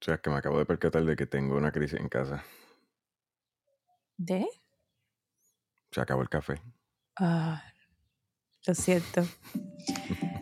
[0.00, 2.42] O sea, que me acabo de percatar de que tengo una crisis en casa.
[4.16, 4.48] ¿De?
[5.90, 6.54] Se acabó el café.
[7.16, 7.62] Ah,
[8.66, 9.22] lo siento.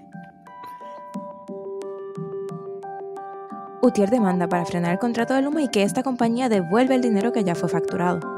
[3.82, 7.32] Utier demanda para frenar el contrato de Luma y que esta compañía devuelva el dinero
[7.32, 8.37] que ya fue facturado.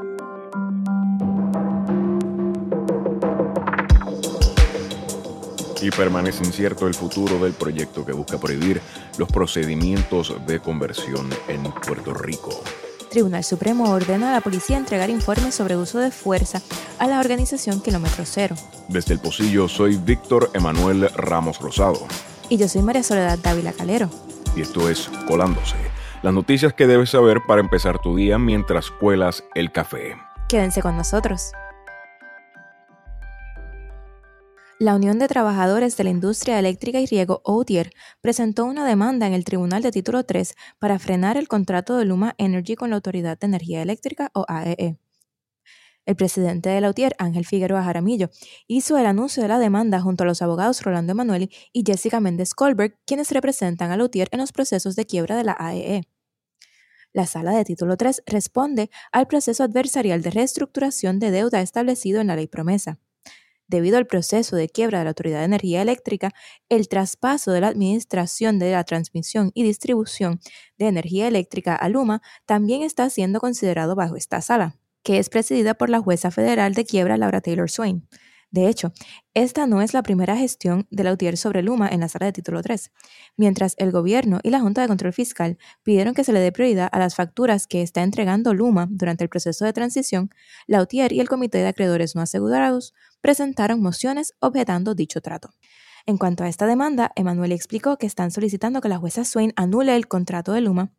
[5.81, 8.79] Y permanece incierto el futuro del proyecto que busca prohibir
[9.17, 12.61] los procedimientos de conversión en Puerto Rico.
[13.09, 16.61] Tribunal Supremo ordena a la policía entregar informes sobre uso de fuerza
[16.97, 18.55] a la organización Kilómetro Cero.
[18.87, 22.07] Desde el Pocillo soy Víctor Emanuel Ramos Rosado.
[22.47, 24.09] Y yo soy María Soledad Dávila Calero.
[24.55, 25.75] Y esto es Colándose,
[26.21, 30.15] las noticias que debes saber para empezar tu día mientras cuelas el café.
[30.47, 31.51] Quédense con nosotros.
[34.81, 39.33] La Unión de Trabajadores de la Industria Eléctrica y Riego, OTIER, presentó una demanda en
[39.33, 43.37] el Tribunal de Título 3 para frenar el contrato de Luma Energy con la Autoridad
[43.37, 44.75] de Energía Eléctrica, o AEE.
[44.79, 44.97] E.
[46.07, 46.87] El presidente de la
[47.19, 48.31] Ángel Figueroa Jaramillo,
[48.65, 52.55] hizo el anuncio de la demanda junto a los abogados Rolando Emanueli y Jessica Méndez
[52.55, 55.97] Colberg, quienes representan a la en los procesos de quiebra de la AEE.
[55.97, 56.07] E.
[57.13, 62.25] La sala de título 3 responde al proceso adversarial de reestructuración de deuda establecido en
[62.25, 62.97] la ley promesa.
[63.71, 66.33] Debido al proceso de quiebra de la Autoridad de Energía Eléctrica,
[66.67, 70.41] el traspaso de la Administración de la Transmisión y Distribución
[70.77, 75.73] de Energía Eléctrica a Luma también está siendo considerado bajo esta sala, que es presidida
[75.73, 78.05] por la jueza federal de quiebra Laura Taylor Swain.
[78.51, 78.91] De hecho,
[79.33, 82.61] esta no es la primera gestión de Lautier sobre Luma en la sala de título
[82.61, 82.91] 3.
[83.37, 86.89] Mientras el gobierno y la Junta de Control Fiscal pidieron que se le dé prioridad
[86.91, 90.31] a las facturas que está entregando Luma durante el proceso de transición,
[90.67, 95.51] Lautier y el Comité de Acreedores No Asegurados presentaron mociones objetando dicho trato.
[96.05, 99.95] En cuanto a esta demanda, Emanuel explicó que están solicitando que la jueza Swain anule
[99.95, 100.91] el contrato de Luma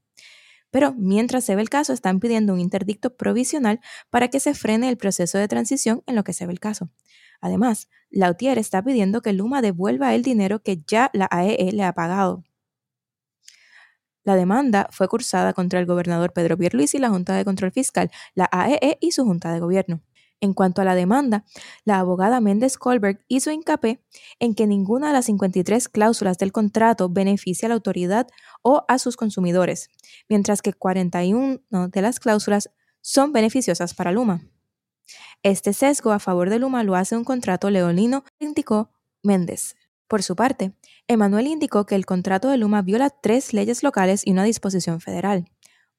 [0.72, 4.88] pero mientras se ve el caso, están pidiendo un interdicto provisional para que se frene
[4.88, 6.88] el proceso de transición en lo que se ve el caso.
[7.42, 11.92] Además, Lautier está pidiendo que Luma devuelva el dinero que ya la AEE le ha
[11.92, 12.44] pagado.
[14.24, 18.10] La demanda fue cursada contra el gobernador Pedro Pierluisi y la Junta de Control Fiscal,
[18.34, 20.00] la AEE e y su Junta de Gobierno.
[20.40, 21.44] En cuanto a la demanda,
[21.84, 24.00] la abogada Méndez Colberg hizo hincapié
[24.38, 28.28] en que ninguna de las 53 cláusulas del contrato beneficia a la autoridad
[28.62, 29.88] o a sus consumidores,
[30.28, 34.51] mientras que 41 de las cláusulas son beneficiosas para Luma.
[35.42, 38.90] Este sesgo a favor de Luma lo hace un contrato leonino, indicó
[39.22, 39.76] Méndez.
[40.08, 40.74] Por su parte,
[41.08, 45.46] Emanuel indicó que el contrato de Luma viola tres leyes locales y una disposición federal.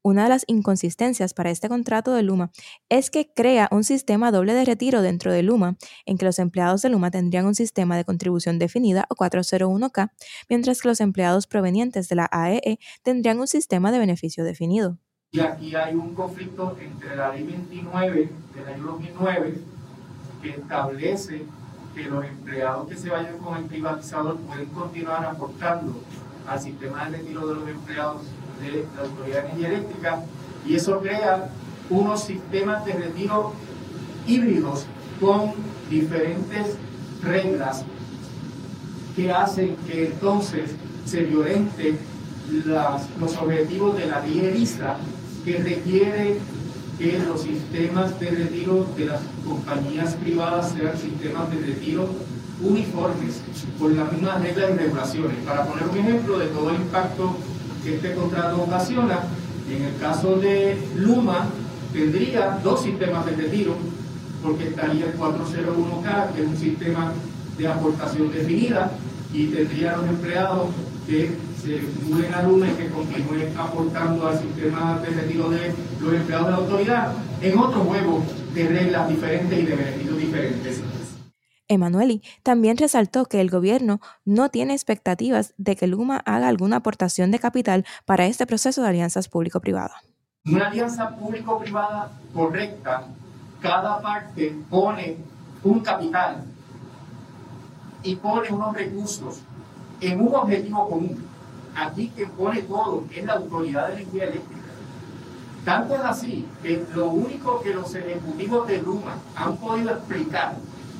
[0.06, 2.52] Una de las inconsistencias para este contrato de Luma
[2.90, 6.82] es que crea un sistema doble de retiro dentro de Luma, en que los empleados
[6.82, 10.12] de Luma tendrían un sistema de contribución definida o 401k,
[10.50, 15.00] mientras que los empleados provenientes de la AEE e tendrían un sistema de beneficio definido.
[15.36, 19.56] Y aquí hay un conflicto entre la ley 29 del año 2009
[20.44, 21.42] que establece
[21.96, 26.00] que los empleados que se vayan con el privatizador pueden continuar aportando
[26.48, 28.22] al sistema de retiro de los empleados
[28.62, 30.24] de la Autoridad de Energía Eléctrica.
[30.68, 31.50] Y eso crea
[31.90, 33.54] unos sistemas de retiro
[34.28, 34.86] híbridos
[35.20, 35.54] con
[35.90, 36.78] diferentes
[37.24, 37.84] reglas
[39.16, 41.98] que hacen que entonces se violenten
[43.20, 44.40] los objetivos de la ley
[45.44, 46.38] que requiere
[46.98, 52.08] que los sistemas de retiro de las compañías privadas sean sistemas de retiro
[52.62, 53.42] uniformes,
[53.80, 55.38] con las mismas reglas y regulaciones.
[55.46, 57.36] Para poner un ejemplo de todo el impacto
[57.84, 59.20] que este contrato ocasiona,
[59.70, 61.48] en el caso de Luma,
[61.92, 63.76] tendría dos sistemas de retiro,
[64.42, 67.12] porque estaría el 401K, que es un sistema
[67.58, 68.92] de aportación definida,
[69.34, 70.70] y tendría los empleados
[71.08, 76.46] que se unen a y que continúen aportando al sistema de retiro de los empleados
[76.46, 78.24] de la autoridad en otro juego
[78.54, 80.84] de reglas diferentes y de beneficios diferentes.
[81.68, 87.32] Emanueli también resaltó que el gobierno no tiene expectativas de que Luma haga alguna aportación
[87.32, 89.96] de capital para este proceso de alianzas público-privada.
[90.46, 93.08] Una alianza público-privada correcta,
[93.62, 95.16] cada parte pone
[95.64, 96.44] un capital
[98.04, 99.40] y pone unos recursos
[100.02, 101.26] en un objetivo común.
[101.76, 104.62] Aquí quien pone todo es la Autoridad de Energía Eléctrica.
[105.66, 110.56] Tanto es así que lo único que los ejecutivos de Luma han podido explicar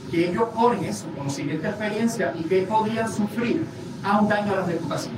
[0.10, 3.66] que ellos ponen eso como siguiente experiencia y que podrían sufrir
[4.04, 5.16] a un daño a la reputación.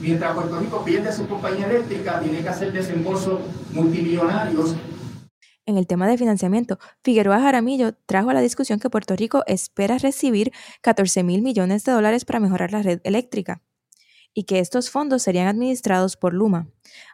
[0.00, 3.40] Mientras Puerto Rico pierde su compañía eléctrica, tiene que hacer desembolsos
[3.72, 4.76] multimillonarios.
[5.66, 9.96] En el tema de financiamiento, Figueroa Jaramillo trajo a la discusión que Puerto Rico espera
[9.96, 10.52] recibir
[10.82, 13.62] 14 mil millones de dólares para mejorar la red eléctrica.
[14.36, 16.66] y que estos fondos serían administrados por Luma.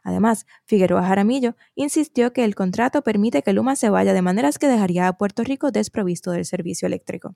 [0.02, 4.68] Además, Figueroa Jaramillo insistió que el contrato permite que Luma se vaya de maneras que
[4.68, 7.34] dejaría a Puerto Rico desprovisto del servicio eléctrico.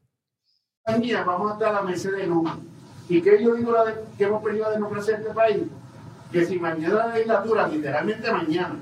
[0.99, 2.59] Mira, vamos a estar la mesa de Luma.
[3.11, 3.75] ¿Y qué yo digo
[4.17, 5.63] que hemos perdido la democracia en este país?
[6.33, 8.77] Que si mañana la legislatura, literalmente mañana,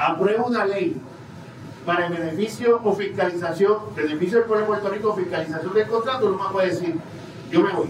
[0.00, 0.96] aprueba una ley
[1.84, 6.50] para el beneficio o fiscalización, beneficio del pueblo de Puerto Rico, fiscalización del contrato, Luma
[6.50, 6.94] puede decir,
[7.50, 7.88] yo me voy.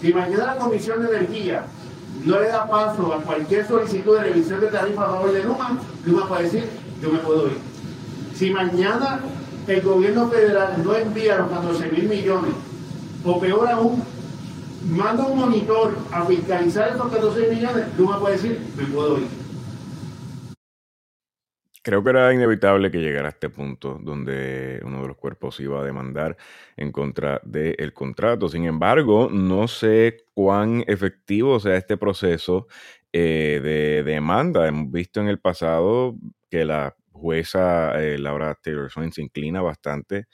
[0.00, 1.66] Si mañana la Comisión de Energía
[2.24, 5.78] no le da paso a cualquier solicitud de revisión de tarifa a favor de Luma,
[6.04, 6.68] Luma puede decir,
[7.02, 7.58] yo me puedo ir.
[8.34, 9.20] Si mañana
[9.66, 12.52] el gobierno federal no envía los 14 mil millones,
[13.24, 14.02] o peor aún,
[14.88, 19.45] manda un monitor a fiscalizar esos 14 millones, Luma puede decir, me puedo ir.
[21.86, 25.78] Creo que era inevitable que llegara a este punto donde uno de los cuerpos iba
[25.78, 26.36] a demandar
[26.76, 28.48] en contra del contrato.
[28.48, 32.66] Sin embargo, no sé cuán efectivo sea este proceso
[33.12, 34.66] eh, de demanda.
[34.66, 36.16] Hemos visto en el pasado
[36.50, 40.26] que la jueza eh, Laura Taylor Swain se inclina bastante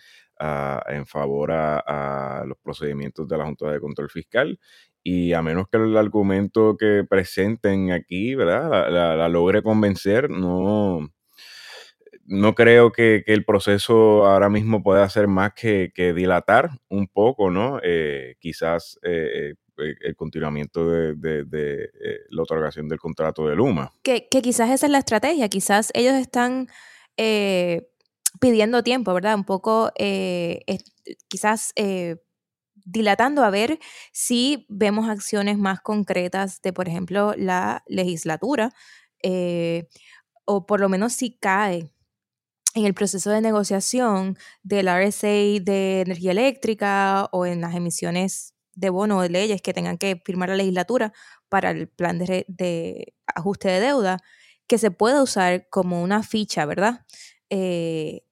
[0.89, 4.59] en favor a, los procedimientos de la Junta de Control Fiscal
[5.03, 8.91] y a menos que el argumento que presenten aquí, ¿verdad?
[8.91, 11.13] la logre convencer, no,
[12.27, 17.81] no creo que, el proceso ahora mismo pueda hacer más que, dilatar un poco, ¿no?
[17.83, 21.91] Eh, quizás eh, eh, el continuamiento de,
[22.31, 23.93] la otorgación del contrato de Luma.
[24.03, 26.69] Que, quizás esa es la estrategia, quizás ellos están
[28.41, 29.35] pidiendo tiempo, ¿verdad?
[29.35, 29.91] Un poco,
[31.29, 31.73] quizás
[32.85, 33.79] dilatando a ver
[34.13, 38.71] si vemos acciones más concretas de, por ejemplo, la legislatura,
[40.45, 41.93] o por lo menos si cae
[42.75, 45.27] en el proceso de negociación del RSA
[45.63, 50.21] de energía eléctrica o en las emisiones de bono o de leyes que tengan que
[50.25, 51.13] firmar la legislatura
[51.49, 54.19] para el plan de, ajuste de deuda,
[54.67, 57.05] que se pueda usar como una ficha, ¿verdad?
[57.51, 58.23] Eh,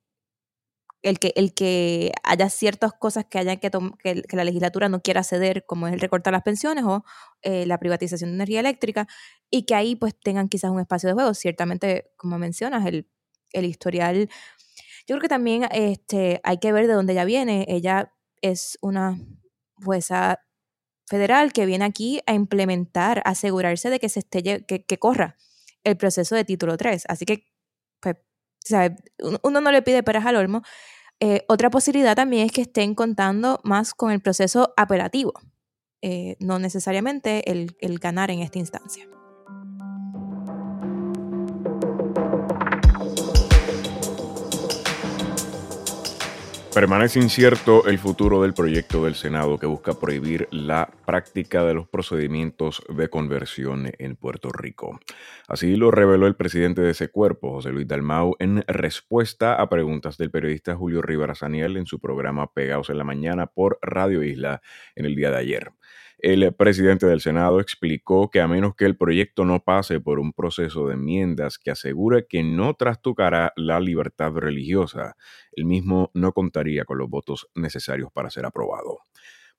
[1.02, 5.22] el que, el que haya ciertas cosas que, haya que, que, la legislatura no quiera
[5.24, 7.04] ceder, como es el recortar las pensiones o
[7.42, 9.06] eh, la privatización de energía eléctrica,
[9.50, 11.34] y que ahí pues tengan quizás un espacio de juego.
[11.34, 13.08] Ciertamente, como mencionas, el
[13.52, 14.28] el historial.
[15.06, 17.66] Yo creo que también este, hay que ver de dónde ella viene.
[17.68, 18.12] Ella
[18.42, 19.18] es una
[19.82, 20.40] jueza
[21.06, 25.36] federal que viene aquí a implementar, asegurarse de que se esté, que, corra
[25.82, 27.04] el proceso de título 3.
[27.08, 27.50] Así que,
[28.00, 28.16] pues,
[29.42, 30.62] uno no le pide peras al olmo.
[31.18, 35.34] Eh, otra posibilidad también es que estén contando más con el proceso apelativo,
[36.00, 39.08] eh, no necesariamente el ganar en esta instancia.
[46.74, 51.88] Permanece incierto el futuro del proyecto del Senado que busca prohibir la práctica de los
[51.88, 55.00] procedimientos de conversión en Puerto Rico.
[55.48, 60.16] Así lo reveló el presidente de ese cuerpo, José Luis Dalmau, en respuesta a preguntas
[60.16, 64.62] del periodista Julio Rivera Saniel en su programa Pegados en la Mañana por Radio Isla
[64.94, 65.72] en el día de ayer.
[66.22, 70.34] El presidente del Senado explicó que a menos que el proyecto no pase por un
[70.34, 75.16] proceso de enmiendas que asegure que no trastocará la libertad religiosa,
[75.52, 78.98] el mismo no contaría con los votos necesarios para ser aprobado.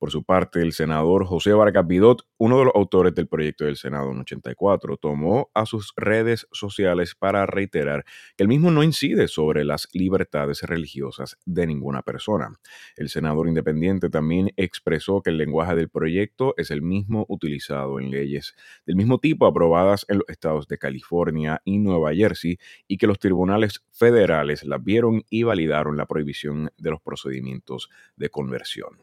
[0.02, 3.78] Por su parte, el senador José Vargas Vidot, uno de los autores del proyecto del
[3.78, 8.04] Senado en 84, tomó a sus redes sociales para reiterar
[8.36, 12.50] que el mismo no incide sobre las libertades religiosas de ninguna persona.
[12.96, 18.10] El senador independiente también expresó que el lenguaje del proyecto es el mismo utilizado en
[18.10, 18.56] leyes
[18.88, 23.20] del mismo tipo aprobadas en los estados de California y Nueva Jersey y que los
[23.20, 28.98] tribunales federales la vieron y validaron la prohibición de los procedimientos de conversión.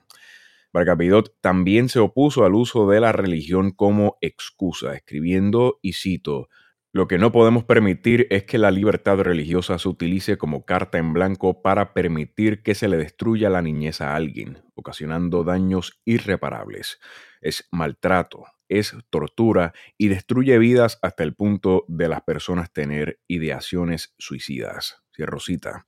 [0.73, 0.99] Vargas
[1.41, 6.49] también se opuso al uso de la religión como excusa, escribiendo, y cito,
[6.91, 11.13] lo que no podemos permitir es que la libertad religiosa se utilice como carta en
[11.13, 16.99] blanco para permitir que se le destruya la niñez a alguien, ocasionando daños irreparables.
[17.43, 24.15] Es maltrato, es tortura y destruye vidas hasta el punto de las personas tener ideaciones
[24.19, 25.03] suicidas.
[25.15, 25.87] Cierro cita.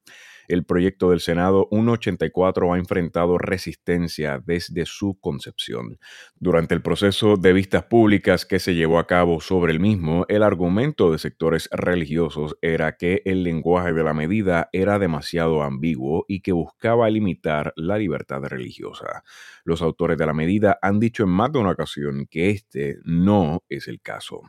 [0.50, 6.00] El proyecto del Senado 184 ha enfrentado resistencia desde su concepción.
[6.40, 10.42] Durante el proceso de vistas públicas que se llevó a cabo sobre el mismo, el
[10.42, 16.40] argumento de sectores religiosos era que el lenguaje de la medida era demasiado ambiguo y
[16.40, 19.22] que buscaba limitar la libertad religiosa.
[19.62, 23.62] Los autores de la medida han dicho en más de una ocasión que este no
[23.68, 24.42] es el caso.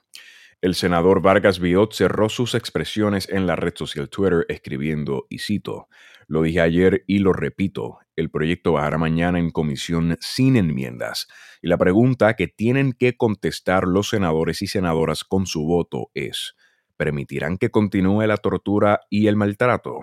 [0.62, 5.88] El senador Vargas Biot cerró sus expresiones en la red social Twitter escribiendo, y cito,
[6.28, 11.28] lo dije ayer y lo repito, el proyecto bajará mañana en comisión sin enmiendas.
[11.64, 16.56] Y la pregunta que tienen que contestar los senadores y senadoras con su voto es,
[16.96, 20.00] ¿permitirán que continúe la tortura y el maltrato?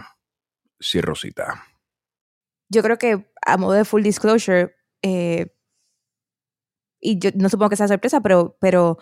[0.80, 1.64] Sí, Rosita.
[2.68, 5.54] Yo creo que a modo de full disclosure, eh,
[7.00, 8.98] y yo no supongo que sea sorpresa, pero, pero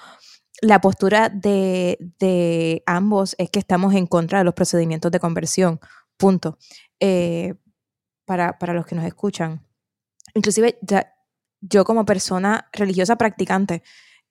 [0.63, 5.81] la postura de, ambos es que estamos en contra de los procedimientos de conversión,
[6.17, 6.59] punto.
[7.01, 7.55] Eh,
[8.25, 9.65] para, para, los que nos escuchan.
[10.35, 10.79] Inclusive
[11.61, 13.83] yo como persona religiosa practicante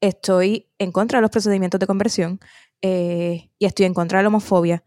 [0.01, 2.39] estoy en contra de los procedimientos de conversión
[2.81, 4.83] eh, y estoy en contra de la homofobia.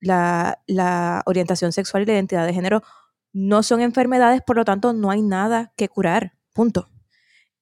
[0.00, 2.82] La, la, orientación sexual y la identidad de género
[3.32, 6.88] no son enfermedades, por lo tanto no hay nada que curar, punto.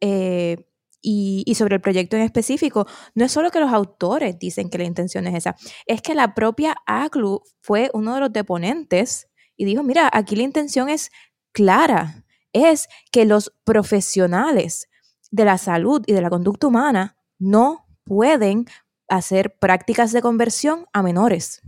[0.00, 0.69] Eh,
[1.02, 4.78] y, y, sobre el proyecto en específico, no es solo que los autores dicen que
[4.78, 9.64] la intención es esa, es que la propia ACLU fue uno de los deponentes y
[9.64, 11.10] dijo, mira, aquí la intención es
[11.52, 14.88] clara, es que los profesionales
[15.30, 18.66] de la salud y de la conducta humana no pueden
[19.08, 21.62] hacer prácticas de conversión a menores.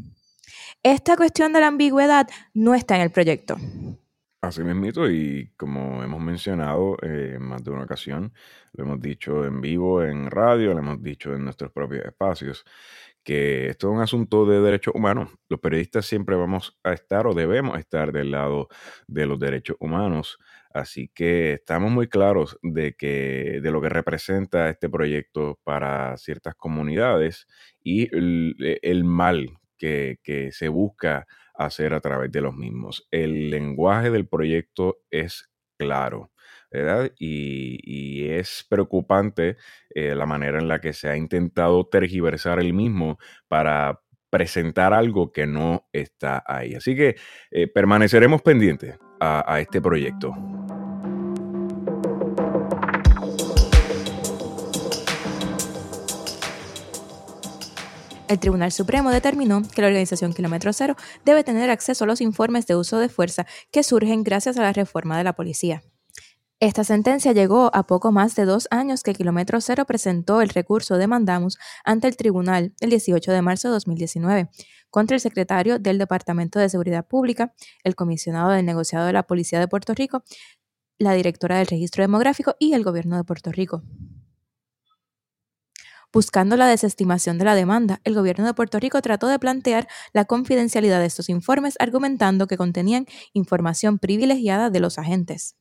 [0.82, 3.56] Esta cuestión de la ambigüedad no está en el proyecto.
[4.42, 8.34] Así mismo, y como hemos mencionado eh, en más de una ocasión,
[8.72, 12.64] lo hemos dicho en vivo, en radio, lo hemos dicho en nuestros propios espacios,
[13.22, 15.30] que esto es un asunto de derechos humanos.
[15.48, 18.66] Los periodistas siempre vamos a estar o debemos estar del lado
[19.06, 20.38] de los derechos humanos.
[20.74, 26.56] Así que estamos muy claros de que de lo que representa este proyecto para ciertas
[26.56, 27.46] comunidades
[27.80, 33.06] y el, mal que, que se busca hacer a través de los mismos.
[33.10, 36.30] El lenguaje del proyecto es claro.
[36.70, 37.12] ¿verdad?
[37.18, 39.58] Y, es preocupante
[39.94, 45.32] eh, la manera en la que se ha intentado tergiversar el mismo para presentar algo
[45.32, 46.74] que no está ahí.
[46.74, 47.16] Así que
[47.50, 50.61] eh, permaneceremos pendientes a este proyecto.
[58.32, 62.66] El Tribunal Supremo determinó que la organización Kilómetro Cero debe tener acceso a los informes
[62.66, 65.82] de uso de fuerza que surgen gracias a la reforma de la policía.
[66.58, 70.96] Esta sentencia llegó a poco más de dos años que Kilómetro Cero presentó el recurso
[70.96, 74.48] de mandamus ante el tribunal el 18 de marzo de 2019
[74.88, 77.52] contra el secretario del Departamento de Seguridad Pública,
[77.84, 80.24] el comisionado del negociado de la Policía de Puerto Rico,
[80.98, 83.82] la directora del Registro Demográfico y el gobierno de Puerto Rico.
[86.12, 90.26] Buscando la desestimación de la demanda, el gobierno de Puerto Rico trató de plantear la
[90.26, 95.56] confidencialidad de estos informes argumentando que contenían información privilegiada de los agentes.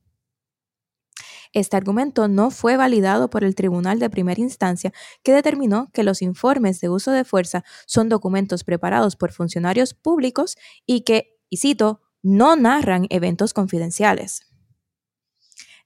[1.54, 4.94] Este argumento no fue validado por el Tribunal de Primera Instancia,
[5.24, 10.58] que determinó que los informes de uso de fuerza son documentos preparados por funcionarios públicos
[10.86, 14.42] y que, y cito, no narran eventos confidenciales.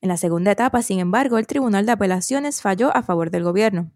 [0.01, 3.91] En la segunda etapa, sin embargo, el Tribunal de Apelaciones falló a favor del gobierno.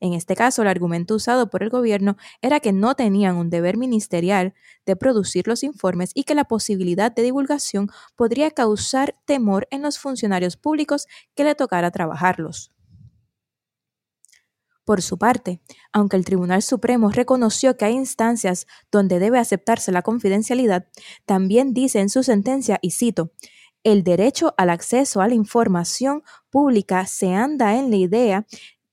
[0.00, 3.76] En este caso, el argumento usado por el gobierno era que no tenían un deber
[3.76, 9.82] ministerial de producir los informes y que la posibilidad de divulgación podría causar temor en
[9.82, 12.70] los funcionarios públicos que le tocara trabajarlos.
[14.86, 15.60] Por su parte,
[15.92, 20.86] aunque el Tribunal Supremo reconoció que hay instancias donde debe aceptarse la confidencialidad,
[21.24, 23.32] también dice en su sentencia, y cito,
[23.82, 28.46] el derecho al acceso a la información pública se anda en la idea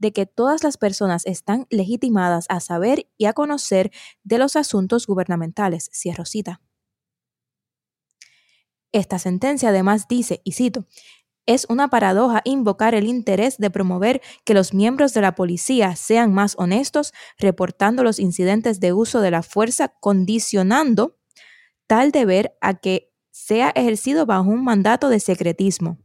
[0.03, 3.89] de que todas las personas están legitimadas a saber y a conocer
[4.25, 5.89] de los asuntos gubernamentales.
[5.93, 6.59] Cierro cita.
[8.91, 10.85] Esta sentencia además dice, y cito,
[11.45, 16.33] es una paradoja invocar el interés de promover que los miembros de la policía sean
[16.33, 21.17] más honestos reportando los incidentes de uso de la fuerza, condicionando
[21.87, 25.97] tal deber a que sea ejercido bajo un mandato de secretismo.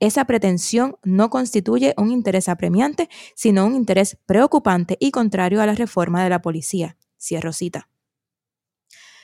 [0.00, 5.74] Esa pretensión no constituye un interés apremiante, sino un interés preocupante y contrario a la
[5.74, 6.96] reforma de la policía.
[7.18, 7.88] Cierro cita.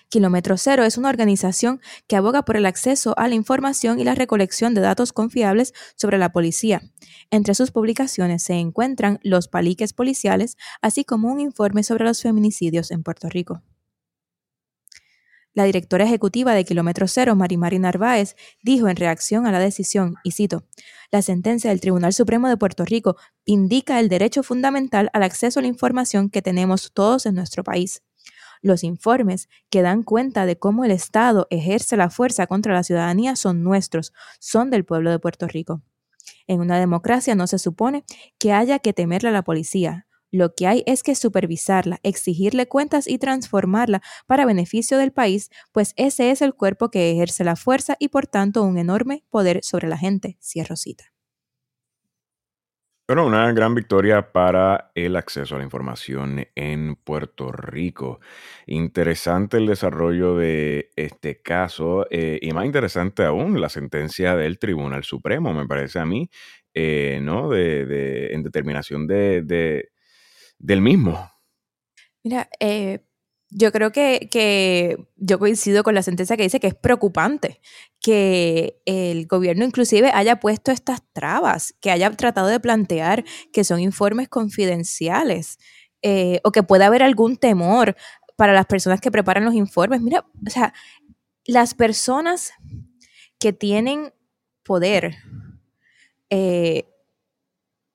[0.09, 4.15] Kilómetro Cero es una organización que aboga por el acceso a la información y la
[4.15, 6.83] recolección de datos confiables sobre la policía.
[7.31, 12.93] Entre sus publicaciones se encuentran los paliques policiales, así como un informe sobre los feminicidios
[12.93, 13.63] en Puerto Rico.
[15.57, 20.33] La directora ejecutiva de Kilómetro Cero, Marimari Narváez, dijo en reacción a la decisión, y
[20.33, 20.65] cito,
[21.11, 25.63] la sentencia del Tribunal Supremo de Puerto Rico indica el derecho fundamental al acceso a
[25.63, 28.03] la información que tenemos todos en nuestro país.
[28.61, 33.35] Los informes que dan cuenta de cómo el Estado ejerce la fuerza contra la ciudadanía
[33.35, 35.81] son nuestros, son del pueblo de Puerto Rico.
[36.47, 38.05] En una democracia no se supone
[38.39, 40.06] que haya que temerle a la policía.
[40.31, 45.93] Lo que hay es que supervisarla, exigirle cuentas y transformarla para beneficio del país, pues
[45.97, 49.89] ese es el cuerpo que ejerce la fuerza y por tanto un enorme poder sobre
[49.89, 50.39] la gente.
[50.41, 51.13] Cierro cita.
[53.09, 58.19] Bueno, una gran victoria para el acceso a la información en Puerto Rico.
[58.67, 65.05] Interesante el desarrollo de este caso eh, y más interesante aún la sentencia del Tribunal
[65.05, 66.29] Supremo, me parece a mí,
[66.75, 67.49] eh, ¿no?
[67.49, 69.91] De, en determinación de,
[70.59, 71.31] del mismo.
[72.23, 73.07] Mira, eh,
[73.51, 77.61] yo creo que, yo coincido con la sentencia que dice que es preocupante
[78.01, 83.81] que el gobierno inclusive haya puesto estas trabas, que haya tratado de plantear que son
[83.81, 85.59] informes confidenciales
[86.03, 87.97] eh, o que puede haber algún temor
[88.37, 90.03] para las personas que preparan los informes.
[90.03, 90.75] Mira, o sea,
[91.47, 92.53] las personas
[93.39, 94.13] que tienen
[94.65, 95.17] poder
[96.31, 96.85] eh,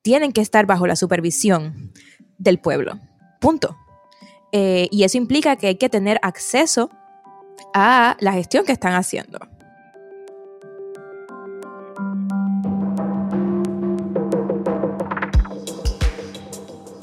[0.01, 1.93] tienen que estar bajo la supervisión
[2.41, 2.99] del pueblo.
[3.39, 3.77] Punto.
[4.51, 6.89] Eh, y eso implica que hay que tener acceso
[7.73, 9.39] a la gestión que están haciendo.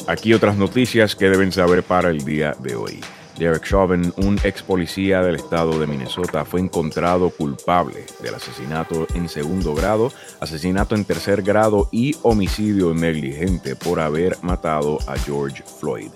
[0.06, 3.00] Aquí otras noticias que deben saber para el día de hoy.
[3.38, 9.28] Derek Chauvin, un ex policía del estado de Minnesota, fue encontrado culpable del asesinato en
[9.28, 16.10] segundo grado, asesinato en tercer grado y homicidio negligente por haber matado a George Floyd.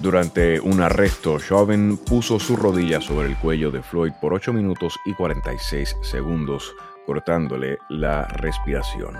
[0.00, 4.96] Durante un arresto, Chauvin puso su rodilla sobre el cuello de Floyd por 8 minutos
[5.06, 6.74] y 46 segundos,
[7.06, 9.14] cortándole la respiración.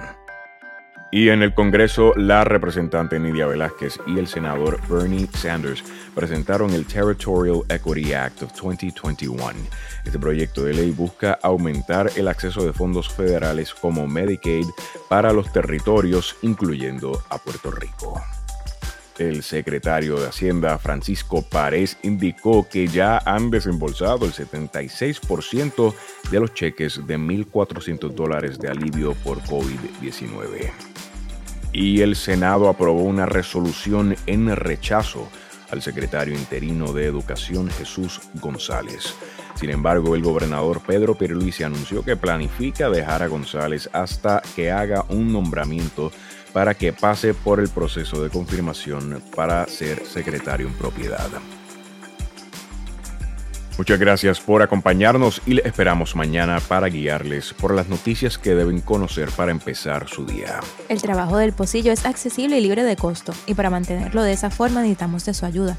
[1.10, 5.82] Y en el Congreso, la representante Nidia Velázquez y el senador Bernie Sanders
[6.14, 9.42] presentaron el Territorial Equity Act of 2021.
[10.04, 14.66] Este proyecto de ley busca aumentar el acceso de fondos federales como Medicaid
[15.08, 18.22] para los territorios, incluyendo a Puerto Rico.
[19.18, 25.94] El secretario de Hacienda, Francisco Párez, indicó que ya han desembolsado el 76%
[26.30, 30.70] de los cheques de 1.400 dólares de alivio por COVID-19.
[31.72, 35.28] Y el Senado aprobó una resolución en rechazo
[35.70, 39.14] al secretario interino de Educación Jesús González.
[39.56, 45.04] Sin embargo, el gobernador Pedro Pierluisi anunció que planifica dejar a González hasta que haga
[45.08, 46.12] un nombramiento
[46.52, 51.28] para que pase por el proceso de confirmación para ser secretario en propiedad.
[53.78, 58.80] Muchas gracias por acompañarnos y les esperamos mañana para guiarles por las noticias que deben
[58.80, 60.58] conocer para empezar su día.
[60.88, 64.50] El trabajo del pocillo es accesible y libre de costo, y para mantenerlo de esa
[64.50, 65.76] forma necesitamos de su ayuda.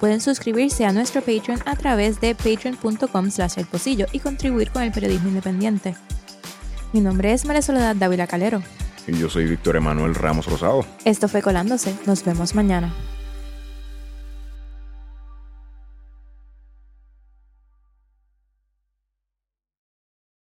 [0.00, 4.90] Pueden suscribirse a nuestro Patreon a través de patreon.com slash el y contribuir con el
[4.90, 5.94] periodismo independiente.
[6.92, 8.60] Mi nombre es María Soledad Dávila Calero.
[9.06, 10.84] Y yo soy Víctor Emanuel Ramos Rosado.
[11.04, 11.94] Esto fue Colándose.
[12.06, 12.92] Nos vemos mañana.